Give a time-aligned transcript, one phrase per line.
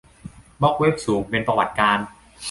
[0.61, 2.05] บล็อคเว็บสูงเป็นประวัติการณ์